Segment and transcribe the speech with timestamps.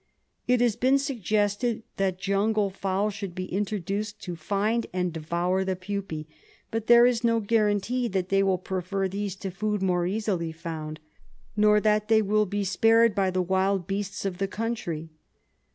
[0.47, 5.63] It has been suggested that jungle fowl should be intro duced to find and devour
[5.63, 6.25] the pupae;
[6.71, 11.01] but there is no guarantee that they will prefer these to food more easily found,
[11.55, 15.11] nor that they will .be spared by the wild beasts of the country.